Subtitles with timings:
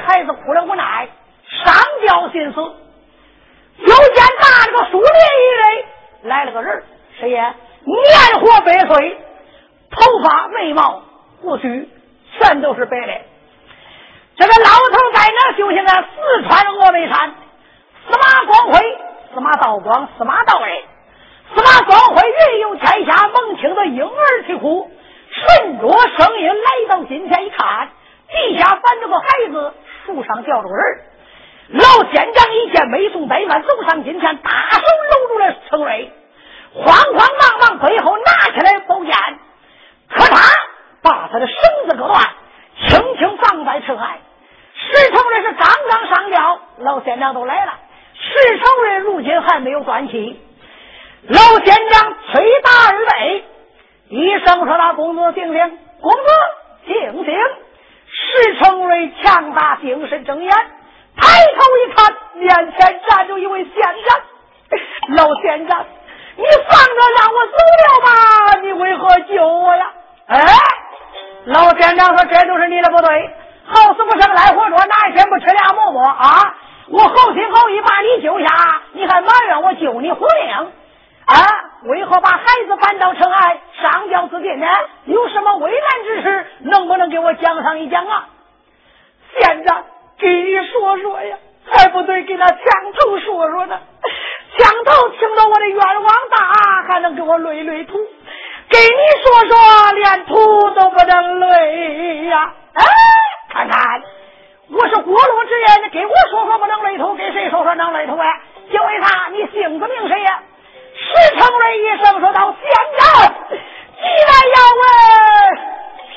[0.00, 1.08] 孩子哭了无奈，
[1.64, 2.56] 上吊心死。
[3.86, 5.84] 就见大这个树林一人
[6.24, 6.82] 来了个人，
[7.18, 7.54] 谁呀？
[7.84, 9.18] 年活百岁，
[9.90, 11.02] 头发、眉毛、
[11.40, 11.88] 胡须
[12.38, 13.12] 全都是白的。
[14.36, 17.34] 这个老头在那修行啊，四川峨眉山，
[18.06, 18.98] 司马光辉、
[19.34, 20.76] 司马道光、司马道人。
[21.54, 22.22] 司马光辉
[22.52, 24.90] 云游天下，蒙听的婴儿啼哭，
[25.32, 27.88] 顺着声音来到今天一看，
[28.28, 31.04] 地下翻着个孩子，树上吊着个人。
[31.72, 36.12] 老县长一见没送带饭，走上近前，大手搂住了程瑞，
[36.74, 39.14] 慌慌忙忙背后拿起来宝剑，
[40.08, 40.40] 可他
[41.02, 41.56] 把他的绳
[41.88, 42.20] 子割断，
[42.88, 44.18] 轻轻放在尘埃。
[44.74, 47.72] 石成瑞是刚刚上吊，老县长都来了，
[48.14, 50.40] 石成瑞如今还没有断气。
[51.28, 53.44] 老县长催打二位，
[54.08, 56.18] 一声说道：“公子醒醒，公子
[56.86, 57.34] 醒醒！”
[58.10, 59.69] 石成瑞强大
[60.30, 60.52] 睁眼，
[61.16, 65.16] 抬头一看，面前站着一位县长。
[65.16, 65.84] 老县长，
[66.36, 68.60] 你放着让我走了吧？
[68.62, 69.90] 你为何救我呀？
[70.28, 70.38] 哎，
[71.46, 76.54] 老县长说：“这都是你的不对，好死不成赖活着，哪一天不吃俩馍馍啊？
[76.90, 80.72] 我好心好意把你救下，你还埋怨我救你活命？”
[81.26, 81.34] 啊！
[81.84, 84.66] 为何把孩子搬到城外上吊自尽呢？
[85.06, 86.46] 有什么危难之事？
[86.60, 88.28] 能不能给我讲上一讲啊？
[89.38, 89.84] 县长，
[90.20, 91.36] 给你说说呀，
[91.70, 92.58] 还不得给那枪
[92.98, 93.80] 头说说呢？
[94.58, 97.96] 枪头听到我的冤枉大，还能给我累累土？
[98.68, 102.52] 给你说说，连土都不能累呀！
[102.74, 102.84] 哎，
[103.48, 104.02] 看看，
[104.70, 108.26] 我是过路之人，你给我说说不能累土，给谁说说能累土啊？
[108.70, 109.28] 因为啥？
[109.32, 110.42] 你姓子名谁呀？
[110.94, 113.56] 石成瑞一生说道：“县长，既
[114.28, 114.90] 然要问，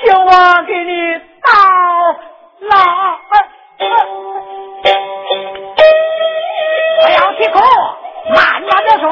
[0.02, 1.52] 听我给你道
[2.60, 3.20] 老，
[7.02, 7.60] 不要急哭，
[8.34, 9.10] 慢慢的说。”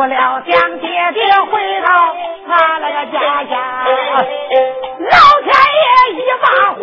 [0.07, 1.87] 料想爹爹回到
[2.47, 3.51] 他那个家乡，
[4.99, 6.79] 老天爷一把火，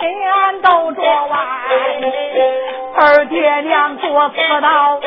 [0.00, 1.32] 给俺都着完。
[2.96, 5.00] 二爹娘做刺刀，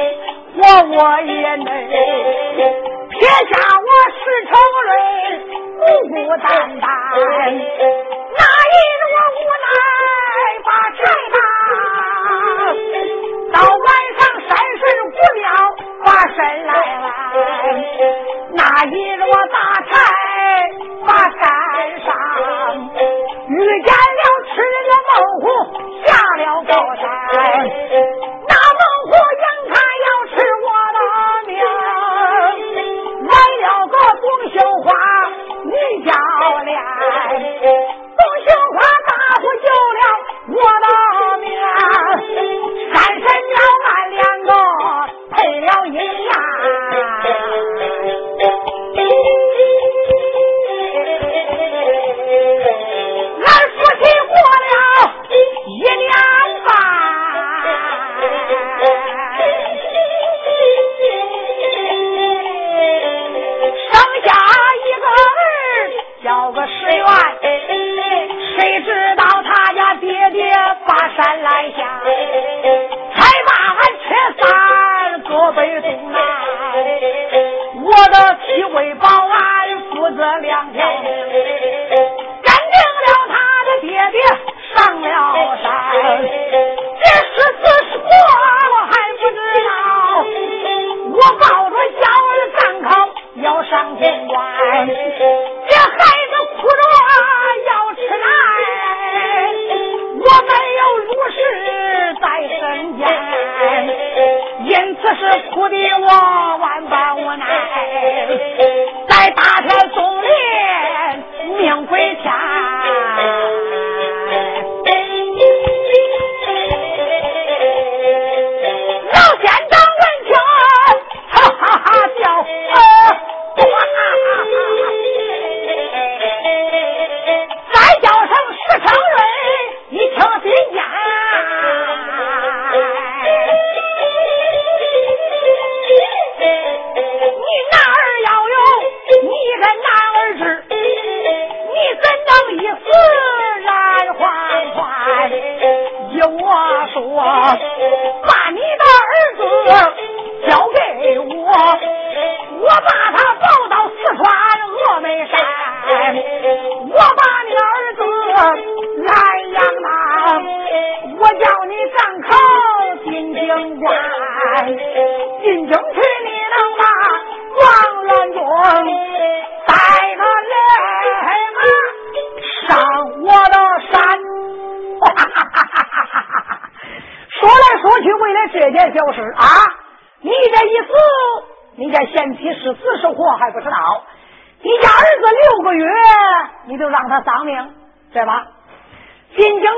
[0.56, 0.62] 我
[0.96, 1.66] 我也能
[3.10, 3.88] 撇下我
[4.18, 4.50] 石成
[4.86, 4.90] 瑞，
[5.78, 6.50] 孤孤单
[6.80, 6.84] 单，
[16.42, 17.06] 人来了，
[18.54, 19.58] 那一摞大
[19.90, 19.92] 柴
[21.06, 21.42] 把山
[22.02, 22.10] 上，
[23.48, 23.52] 遇
[23.84, 24.54] 见了吃
[24.88, 25.44] 了猛虎，
[26.06, 27.04] 下了高山。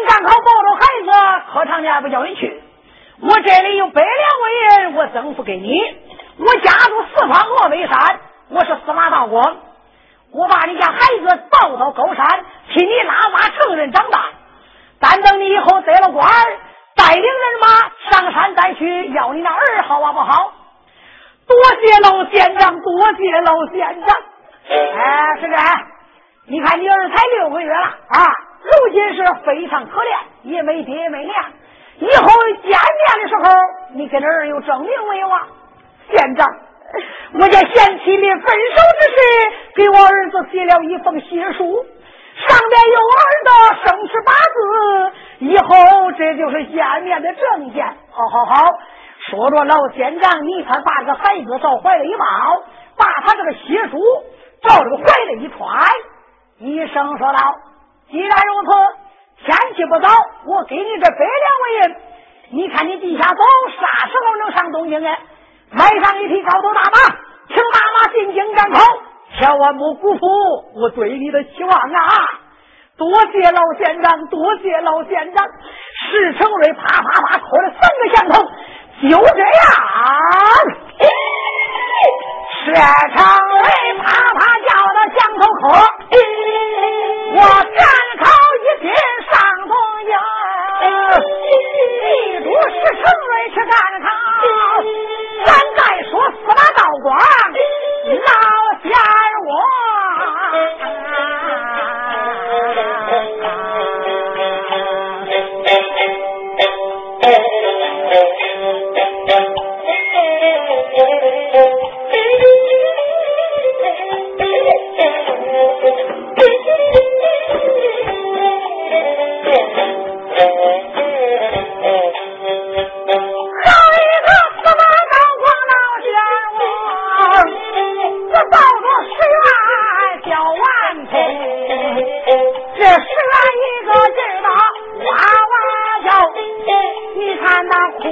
[0.07, 2.61] 刚好抱着孩子，课常里还不叫你去。
[3.21, 4.11] 我这里有百两
[4.41, 5.81] 纹银，我吩咐给你。
[6.39, 8.19] 我家住四方峨眉山，
[8.49, 9.55] 我是司马道光。
[10.31, 14.25] 我把你家孩子抱到高山，替你拉马成人长大。
[14.99, 16.27] 但等你以后得了官，
[16.95, 17.67] 带领人马
[18.09, 20.51] 上山再去要你那儿，好啊不好？
[21.47, 24.17] 多谢老县长，多谢老县长。
[24.69, 25.57] 哎，是这，
[26.47, 28.27] 你看你儿才六个月了啊。
[28.63, 31.35] 如今是非常可怜，也没爹也没娘。
[31.99, 32.27] 以后
[32.63, 33.55] 见面的时候，
[33.93, 35.47] 你跟儿有证明没有啊？
[36.09, 36.47] 县长，
[37.33, 39.17] 我家贤妻临分手之时，
[39.75, 41.85] 给我儿子写了一封血书，
[42.35, 43.49] 上面有我儿子
[43.85, 45.13] 生辰八字。
[45.39, 47.85] 以后这就是见面的证件。
[48.11, 48.71] 好好好，
[49.29, 52.25] 说着老县长，你看把这个孩子照怀里抱，
[52.97, 53.99] 把他这个血书
[54.61, 55.91] 照这个怀里一揣，
[56.59, 57.55] 医生说道。
[58.13, 58.69] 既然如此，
[59.43, 60.07] 天气不早，
[60.45, 61.95] 我给你这百两纹银，
[62.51, 63.41] 你看你地下走，
[63.81, 65.17] 啥时候能上东京啊？
[65.71, 66.91] 买上一匹高头大马，
[67.47, 68.79] 请大马进京赶考，
[69.39, 70.27] 千万莫辜负
[70.75, 71.99] 我对你的期望啊！
[72.95, 75.43] 多谢老县长，多谢老县长！
[76.11, 78.43] 石成瑞啪啪啪扣了三个响头，
[79.01, 79.57] 就这样，
[82.63, 83.65] 石成瑞
[83.97, 84.05] 啪
[84.35, 84.39] 啪
[84.69, 85.63] 叫了响头扣，
[87.33, 87.41] 我
[87.75, 87.92] 这。
[93.03, 94.07] 程瑞去干他。
[95.45, 97.17] 咱再说司马道光
[98.25, 98.52] 那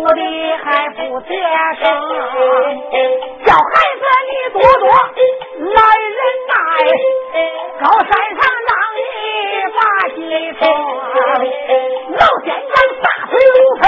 [0.08, 0.22] 的
[0.64, 1.30] 还不接
[1.82, 1.84] 生，
[3.46, 4.86] 叫孩子你多多
[5.74, 5.80] 来
[6.10, 6.54] 忍耐，
[7.82, 9.00] 高山上让你
[9.76, 9.80] 把
[10.16, 10.18] 鸡
[10.54, 10.62] 穿，
[12.18, 13.84] 老先生大腿如飞，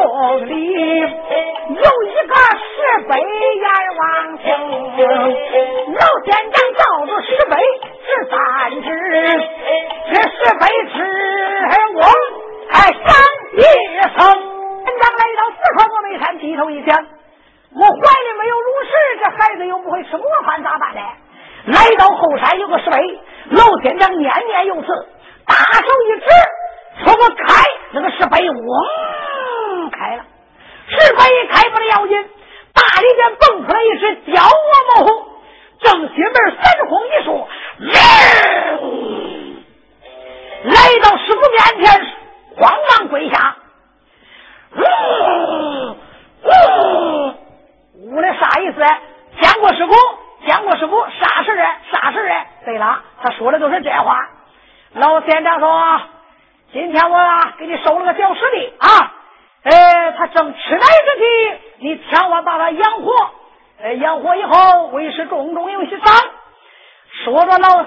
[0.00, 2.72] 到后洞里，有一个石
[3.06, 3.12] 碑
[3.60, 3.66] 眼
[3.98, 4.02] 望
[4.38, 4.46] 清，
[5.92, 6.28] 老县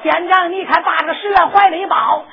[0.03, 2.25] 县长，你看把这个石原怀里一抱，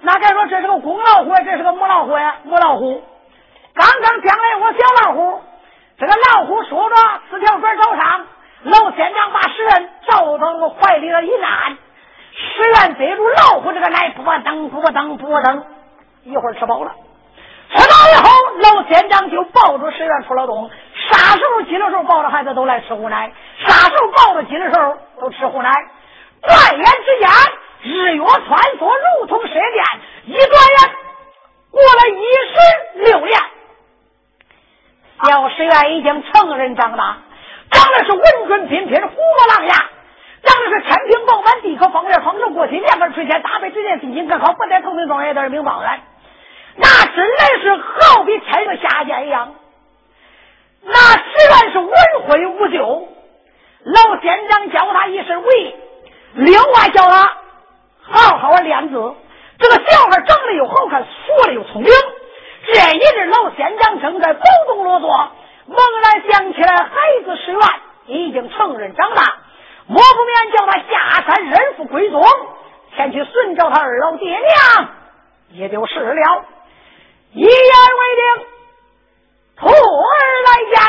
[0.00, 3.02] 那该说这是个公老虎，这是个母老虎呀，母老虎。
[3.74, 5.40] 刚刚将来我小老虎，
[5.98, 6.96] 这个老虎说着
[7.30, 8.26] 四条腿走上，
[8.62, 11.76] 老县长把石原照到我怀里了一按，
[12.32, 15.64] 石原逮住老虎这个奶，不蹬不蹬不蹬，
[16.24, 16.92] 一会儿吃饱了。
[17.72, 20.70] 吃饱以后，老县长就抱着石原出了洞。
[21.08, 25.70] 啥时候急的时候抱着孩子都来吃虎奶，啥时候抱着急的时候都吃虎奶。
[26.42, 27.28] 转眼之间，
[27.82, 29.84] 日月穿梭，如同射电，
[30.26, 30.96] 一转眼
[31.70, 33.40] 过了一十六年。
[35.22, 37.18] 小石原已经成人长大，
[37.70, 39.74] 长得是文准彬彬、虎模狼牙，
[40.42, 46.00] 长得是天平饱满、地可方圆、方正过心、两根垂涎、大背之间、心情可靠、不带头名状元、的名状元，
[46.76, 49.54] 那真来是好比天上下贱一样。
[50.82, 51.90] 那石原是文
[52.26, 53.08] 慧无咎，
[53.84, 55.74] 老县长教他一身武艺，
[56.34, 57.32] 另外叫他
[58.02, 59.14] 好好练字。
[59.58, 61.90] 这个小孩长得又好看，说的又聪明。
[62.66, 65.08] 这一日，老县长正在宝洞落座，
[65.66, 66.90] 猛然想起来，孩
[67.24, 67.60] 子石原
[68.06, 69.22] 已经成人长大，
[69.86, 72.22] 莫不免叫他下山认父归宗，
[72.96, 74.88] 前去寻找他二老爹娘，
[75.50, 76.44] 也就是了。
[77.32, 78.46] 一言为定，
[79.56, 79.72] 徒儿
[80.46, 80.82] 来见。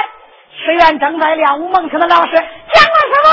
[0.64, 3.30] 石原正在练武，猛听的老师讲了什么，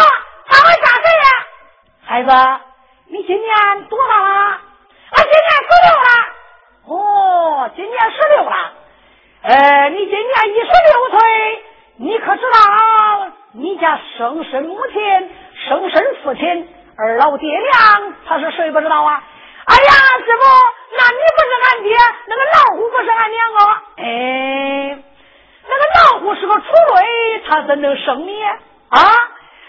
[2.09, 2.31] 孩子，
[3.09, 4.31] 你今年多大了？
[4.31, 4.59] 啊，
[5.13, 6.09] 今年十六了。
[6.87, 8.73] 哦，今年十六了，
[9.43, 11.65] 呃，你今年一十六岁，
[11.99, 15.31] 你可知道你家生身母亲、
[15.69, 19.23] 生身父亲、二老爹娘他是谁不知道啊？
[19.67, 19.93] 哎呀，
[20.25, 20.45] 师傅，
[20.97, 21.95] 那你不是俺爹，
[22.27, 23.83] 那个老虎不是俺娘啊？
[23.99, 24.99] 哎，
[25.69, 25.85] 那个
[26.15, 28.99] 老虎是个畜类，他怎能生你啊？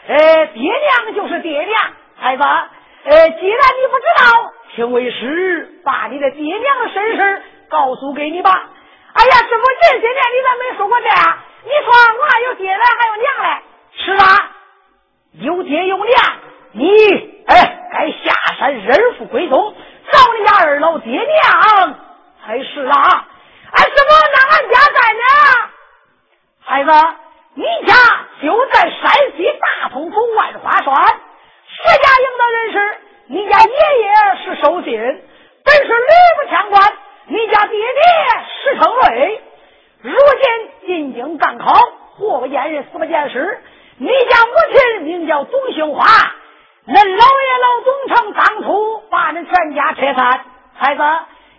[0.07, 1.81] 呃，爹娘就是爹娘，
[2.19, 4.51] 孩子，呃，既然你不知道。
[4.75, 8.69] 请为师把你的爹娘的身世告诉给你吧。
[9.13, 11.07] 哎呀，师傅，这些年你咋没说过这？
[11.63, 13.61] 你说我还有爹嘞，还有娘嘞？
[13.97, 14.51] 是啊，
[15.33, 16.15] 有爹有娘，
[16.71, 19.75] 你哎该下山认父归宗，
[20.11, 21.95] 找你家二老爹娘
[22.45, 23.27] 才是啊。
[23.71, 25.69] 哎，师傅，那俺家在哪？
[26.63, 26.91] 孩子，
[27.55, 27.93] 你家
[28.41, 31.19] 就在山西大同府万花栓，
[31.81, 32.97] 石家营的人士。
[33.27, 34.09] 你家爷爷
[34.43, 34.91] 是寿星，
[35.63, 36.81] 本是吕布枪官；
[37.27, 38.01] 你家爹爹
[38.63, 39.41] 石成瑞，
[40.01, 41.73] 如今进京赶考，
[42.17, 43.59] 活不见人，死不见尸。
[43.97, 46.05] 你家母亲名叫董杏花，
[46.87, 50.45] 恁老爷老总成当初把恁全家拆散，
[50.75, 51.03] 孩子，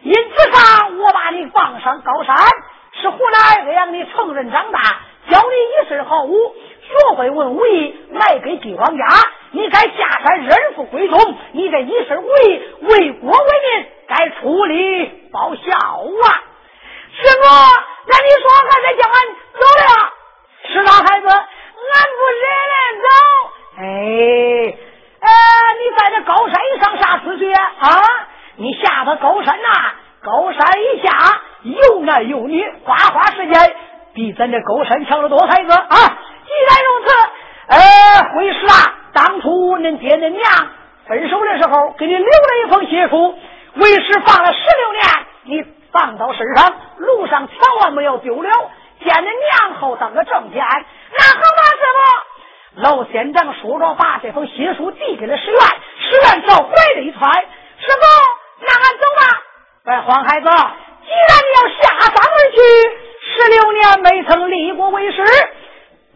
[0.02, 2.36] 因此上我把你放上高山，
[3.00, 4.80] 是胡来让你成人长大，
[5.30, 9.04] 教你一身好武，学会文武艺，卖给帝王家。
[9.52, 16.26] 你该下山认父归宗，你这一身武艺为国为民，该出力报效啊！
[17.12, 17.48] 师傅，
[18.06, 19.14] 那你说还得叫俺
[19.58, 20.12] 走了？
[20.72, 22.50] 是那孩子，俺不忍
[23.02, 23.08] 走。
[23.78, 24.76] 哎。
[25.20, 25.28] 呃，
[25.78, 27.62] 你在这高山上啥思绪啊？
[27.80, 27.90] 啊
[28.56, 29.68] 你下到高山呐，
[30.22, 33.76] 高山以下有男有女，花花世界
[34.14, 35.96] 比咱这高山强了多，孩子啊！
[36.46, 37.12] 既然如此，
[37.68, 37.78] 呃，
[38.38, 40.42] 为师啊，当初恁爹恁娘
[41.06, 43.38] 分手的时候，给你留了一封血书，
[43.74, 45.02] 为师放了十六年，
[45.44, 48.50] 你放到身上，路上千万不要丢了，
[49.04, 52.30] 见恁娘后当个正天，那好吧，师傅。
[52.76, 55.60] 老县长说着，把这封新书递给了石原。
[55.60, 57.18] 石原朝怀里一揣，
[57.78, 58.06] 师傅，
[58.60, 59.42] 那俺走吧。
[59.86, 62.56] 哎，黄孩子，既然你要下山而去，
[63.26, 65.24] 十六年没曾立过为师，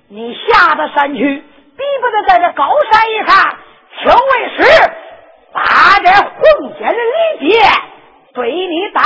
[0.09, 1.43] 你下到山去，
[1.77, 3.35] 比不得在这高山一上
[4.03, 4.63] 请为师，
[5.53, 5.61] 把
[6.01, 6.43] 这奉
[6.79, 6.95] 先的
[7.39, 7.61] 礼节
[8.35, 9.01] 对你道。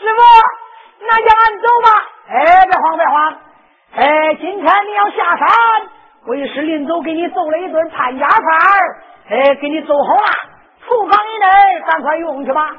[0.00, 0.20] 师傅，
[1.06, 1.88] 那就俺走吧。
[2.28, 3.36] 哎，别慌别慌，
[3.96, 5.46] 哎，今天你要下山。
[6.26, 8.38] 为师临走给你做了一顿潘家饭
[9.28, 10.28] 哎，给你做好了，
[10.86, 11.46] 厨房以内
[11.86, 12.74] 赶快用去吧。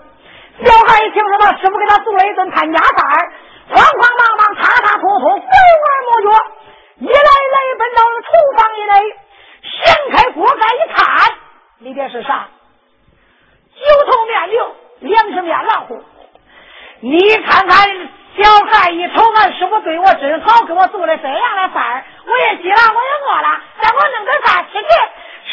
[0.64, 3.32] 小孩一听说他师傅给他做了一顿潘家饭
[3.70, 6.38] 慌慌忙忙、踏踏拖拖、拐弯抹角，
[6.98, 9.16] 一来来奔到了厨房以内，
[9.64, 9.72] 掀
[10.12, 11.32] 开锅盖一看，
[11.80, 12.48] 里边是啥？
[13.76, 16.04] 九头面牛，两只面老虎。
[17.02, 18.10] 你看看。
[18.32, 24.88] 小孩一瞅，俺师傅对我真好，给我做了这样的饭儿，我也急了，我也饿了，让我弄点饭吃去。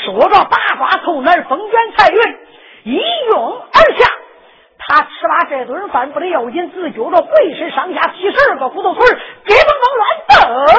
[0.05, 2.39] 说着，八卦从那风卷彩云，
[2.85, 4.07] 一拥而下。
[4.79, 10.77] 他吃罢这顿饭不得要紧，自觉着浑身上下七十二个骨头腿儿，给蹦蹦乱蹬，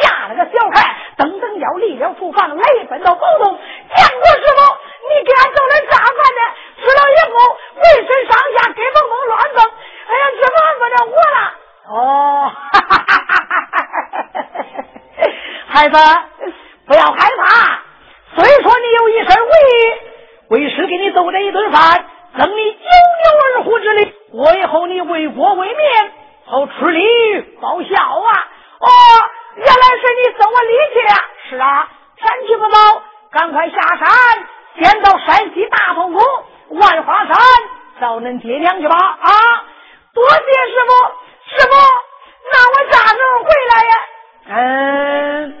[0.00, 3.58] 吓了个小孩噔噔叫离了厨房，来奔到沟洞，
[3.94, 4.76] 见过师傅，
[5.10, 6.40] 你给俺做的啥饭呢？
[6.76, 7.36] 吃了以后，
[7.74, 9.58] 浑身上下给蹦蹦乱蹦。
[10.06, 11.38] 哎呀，这么不着我了
[11.88, 11.92] 哦！
[15.68, 15.96] 孩子，
[16.86, 17.80] 不要害怕。
[18.36, 19.72] 虽说你有一身武艺，
[20.48, 22.04] 为师给你做这一顿饭，
[22.36, 24.14] 赠你九牛二虎之力。
[24.32, 25.76] 我以后你为国为民，
[26.46, 28.48] 好出力报效啊！
[28.80, 28.88] 哦，
[29.56, 31.14] 原来是你送我礼去呀！
[31.48, 34.08] 是啊，天气不早，赶快下山，
[34.78, 36.18] 先到山西大同府
[36.70, 37.36] 万花山
[38.00, 38.96] 找恁爹娘去吧！
[38.96, 39.30] 啊！
[40.12, 40.92] 多谢师傅，
[41.50, 41.74] 师傅，
[42.52, 43.94] 那我啥时候回来呀？
[44.46, 45.54] 嗯，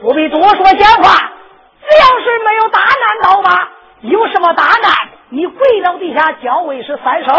[0.00, 1.32] 不必多说闲话，
[1.88, 3.68] 只要是没有大难到吧？
[4.00, 4.92] 有什么大难，
[5.30, 7.34] 你跪到地下叫为师三声，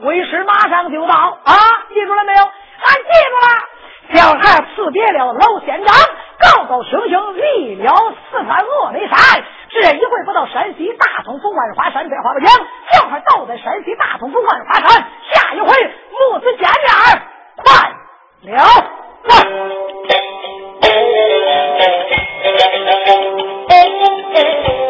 [0.00, 1.54] 为师马上就到啊！
[1.94, 2.42] 记住了没有？
[2.42, 3.48] 俺记住了。
[4.12, 5.94] 小孩辞别了老县长，
[6.40, 7.92] 高高兴兴离了
[8.30, 9.44] 四川峨眉山。
[9.72, 12.48] 这一回不到山西大同府万花山百花不平，
[12.92, 14.88] 正好到在山西大同府万花山。
[15.32, 15.66] 下一回
[16.10, 17.22] 母子见面儿，
[17.56, 17.64] 快
[18.42, 18.64] 了，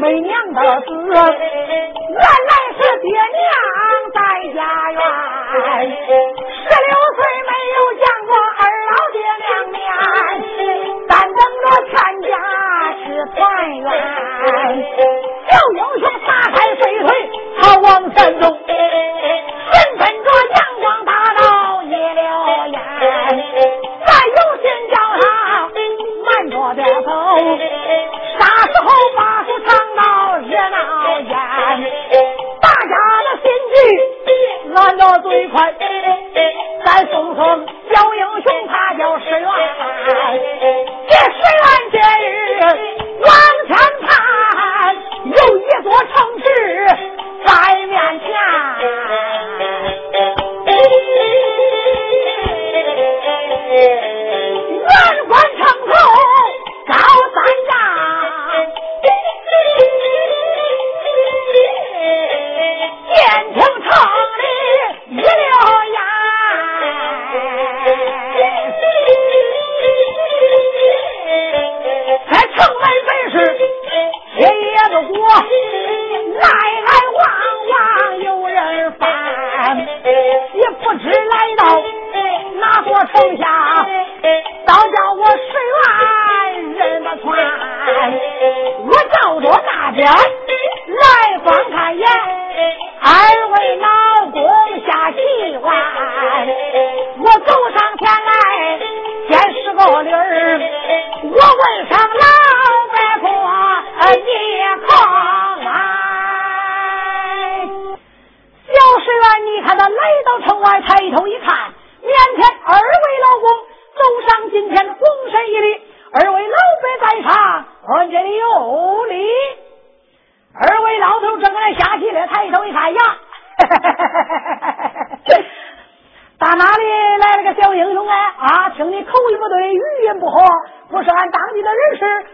[0.00, 2.80] 没娘的死，原来是。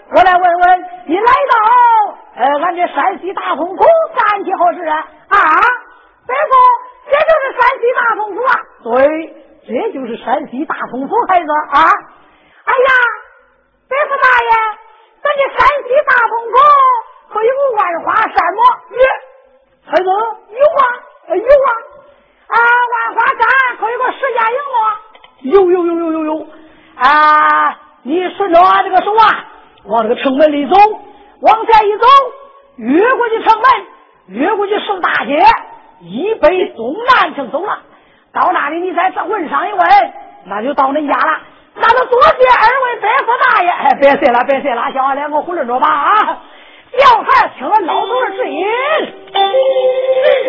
[0.09, 1.57] 我来问问，你来到
[2.37, 4.97] 呃，俺这山西大同府干起好事啊？
[5.29, 5.37] 啊，
[6.27, 6.55] 伯父，
[7.11, 8.53] 这就是山西大同府啊？
[8.85, 9.35] 对，
[9.67, 11.91] 这就是山西大同府，孩子啊。
[12.65, 12.91] 哎呀，
[13.89, 14.51] 伯父大爷，
[15.23, 16.55] 咱这山西大同府
[17.33, 18.63] 可有万花山吗？
[19.87, 21.71] 孩子有啊，有啊。
[22.47, 22.57] 啊，
[22.93, 24.79] 万花山可有个石家营吗？
[25.43, 26.47] 有有有有有有。
[26.97, 29.45] 啊，你顺着这个手啊，
[29.89, 30.75] 往这个城门里走，
[31.41, 32.07] 往前一走，
[32.77, 33.65] 越过去城门，
[34.29, 35.39] 越过去圣大街，
[36.01, 37.79] 一北东南就走了。
[38.33, 39.81] 到那里你再再问上一问，
[40.45, 41.41] 那就到恁家了。
[41.79, 46.43] 那就多谢二位伯父大爷，哎，别谢了，别谢了，小两个囫囵着吧啊！
[46.99, 48.67] 小孩听了老头的指引，
[49.31, 49.39] 直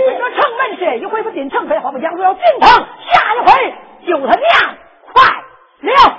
[0.06, 1.00] 奔着城门去。
[1.00, 2.70] 一回不进城，废话不讲，我要进城。
[3.12, 3.74] 下一回
[4.08, 4.78] 救他娘，
[5.12, 5.22] 快
[5.82, 6.18] 了。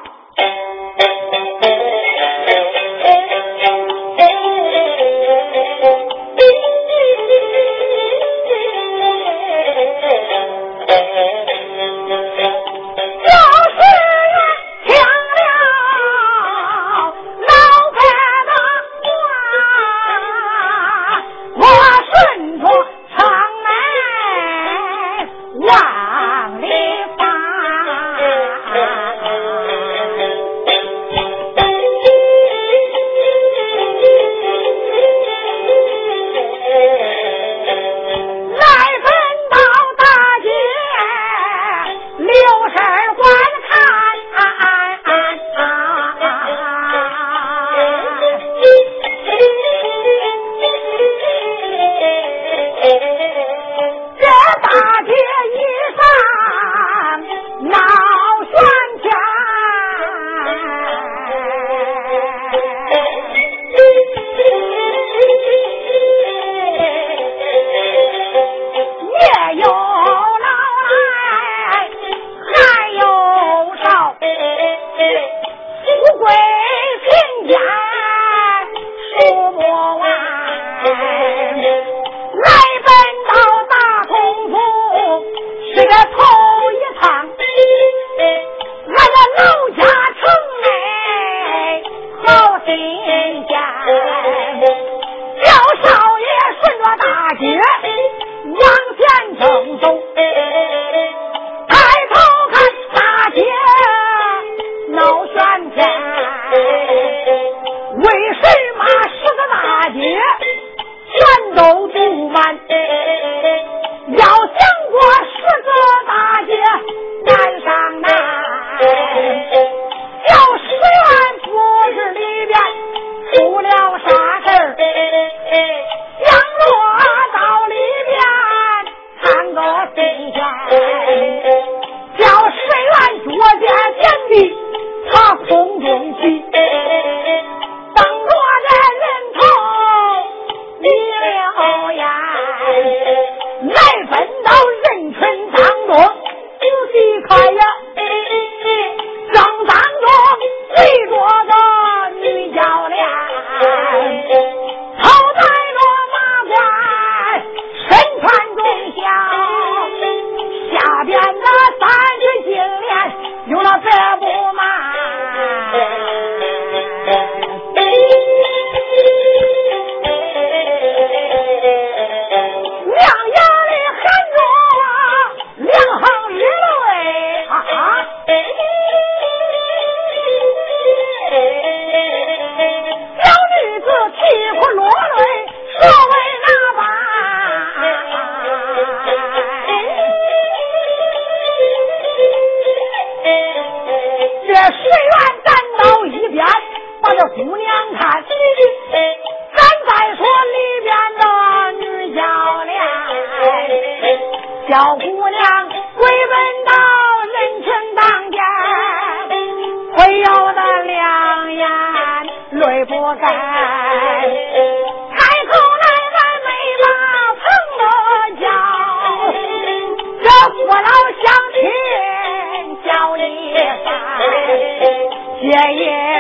[225.51, 226.18] 家。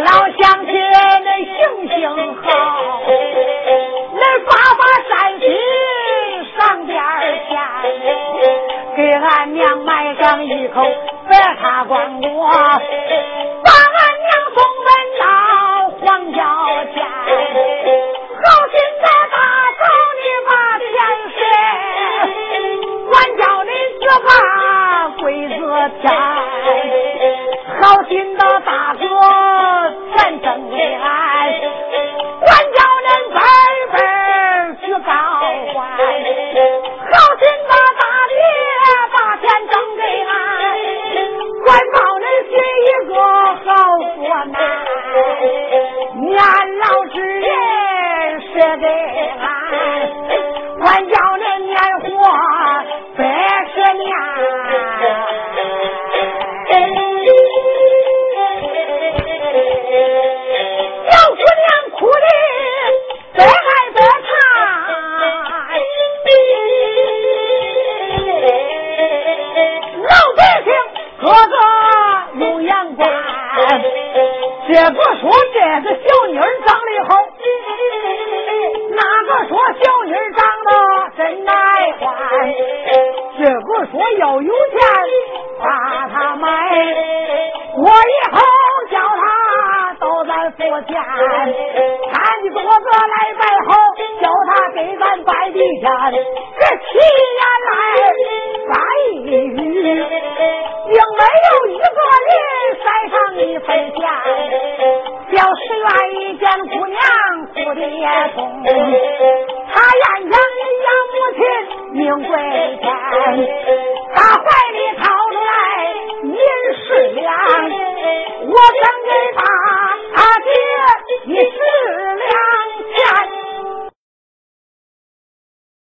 [0.00, 0.37] 老